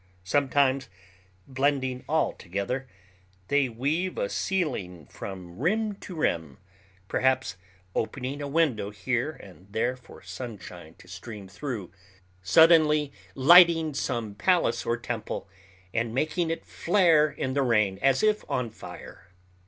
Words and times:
Sometimes, 0.23 0.89
blending 1.47 2.03
all 2.09 2.33
together, 2.33 2.87
they 3.49 3.69
weave 3.69 4.17
a 4.17 4.29
ceiling 4.31 5.05
from 5.05 5.59
rim 5.59 5.93
to 5.97 6.15
rim, 6.15 6.57
perhaps 7.07 7.55
opening 7.93 8.41
a 8.41 8.47
window 8.47 8.89
here 8.89 9.29
and 9.29 9.71
there 9.71 9.95
for 9.95 10.23
sunshine 10.23 10.95
to 10.95 11.07
stream 11.07 11.47
through, 11.47 11.91
suddenly 12.41 13.11
lighting 13.35 13.93
some 13.93 14.33
palace 14.33 14.87
or 14.87 14.97
temple 14.97 15.47
and 15.93 16.15
making 16.15 16.49
it 16.49 16.65
flare 16.65 17.29
in 17.29 17.53
the 17.53 17.61
rain 17.61 17.99
as 18.01 18.23
if 18.23 18.43
on 18.49 18.71
fire. 18.71 19.27